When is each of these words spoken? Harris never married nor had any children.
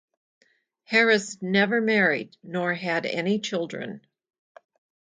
Harris 0.85 1.39
never 1.43 1.79
married 1.79 2.35
nor 2.41 2.73
had 2.73 3.05
any 3.05 3.37
children. 3.39 4.01